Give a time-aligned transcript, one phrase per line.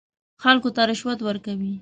[0.43, 1.73] خلکو ته رشوت ورکوي.